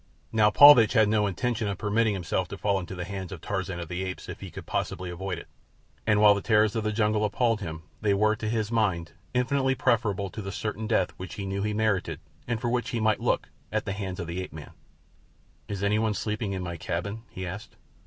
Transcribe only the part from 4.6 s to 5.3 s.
possibly